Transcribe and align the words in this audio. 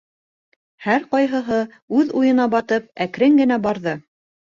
Һәр 0.85 1.03
ҡайһыһы, 1.11 1.59
үҙ 1.99 2.15
уйына 2.21 2.47
батып, 2.55 2.87
әкрен 3.07 3.37
генә 3.43 3.59
барҙы. 3.67 3.95